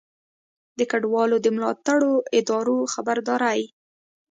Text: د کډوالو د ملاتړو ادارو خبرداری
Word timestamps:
د 0.77 0.79
کډوالو 0.91 1.37
د 1.41 1.47
ملاتړو 1.55 2.13
ادارو 2.37 2.77
خبرداری 2.93 3.61